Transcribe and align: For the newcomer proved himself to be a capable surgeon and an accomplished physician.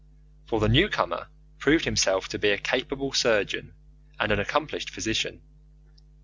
For 0.47 0.59
the 0.59 0.67
newcomer 0.67 1.27
proved 1.59 1.85
himself 1.85 2.27
to 2.29 2.39
be 2.39 2.49
a 2.49 2.57
capable 2.57 3.13
surgeon 3.13 3.75
and 4.19 4.31
an 4.31 4.39
accomplished 4.39 4.89
physician. 4.89 5.43